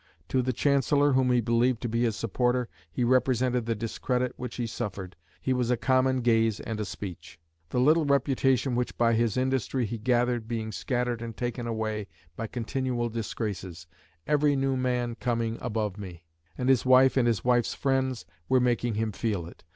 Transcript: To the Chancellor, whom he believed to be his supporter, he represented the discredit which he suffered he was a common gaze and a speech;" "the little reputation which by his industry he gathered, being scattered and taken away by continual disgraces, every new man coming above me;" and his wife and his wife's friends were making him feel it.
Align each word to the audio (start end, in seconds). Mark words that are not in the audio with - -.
To 0.29 0.41
the 0.41 0.51
Chancellor, 0.51 1.13
whom 1.13 1.31
he 1.31 1.41
believed 1.41 1.79
to 1.81 1.87
be 1.87 2.01
his 2.01 2.15
supporter, 2.15 2.67
he 2.91 3.03
represented 3.03 3.67
the 3.67 3.75
discredit 3.75 4.33
which 4.35 4.55
he 4.55 4.65
suffered 4.65 5.15
he 5.39 5.53
was 5.53 5.69
a 5.69 5.77
common 5.77 6.21
gaze 6.21 6.59
and 6.59 6.79
a 6.79 6.85
speech;" 6.85 7.39
"the 7.69 7.79
little 7.79 8.05
reputation 8.05 8.73
which 8.73 8.97
by 8.97 9.13
his 9.13 9.37
industry 9.37 9.85
he 9.85 9.99
gathered, 9.99 10.47
being 10.47 10.71
scattered 10.71 11.21
and 11.21 11.37
taken 11.37 11.67
away 11.67 12.07
by 12.35 12.47
continual 12.47 13.09
disgraces, 13.09 13.85
every 14.25 14.55
new 14.55 14.75
man 14.75 15.13
coming 15.13 15.59
above 15.61 15.99
me;" 15.99 16.23
and 16.57 16.67
his 16.67 16.83
wife 16.83 17.15
and 17.15 17.27
his 17.27 17.45
wife's 17.45 17.75
friends 17.75 18.25
were 18.49 18.59
making 18.59 18.95
him 18.95 19.11
feel 19.11 19.45
it. 19.45 19.63